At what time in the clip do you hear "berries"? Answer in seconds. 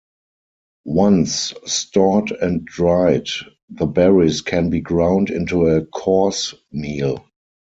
3.85-4.41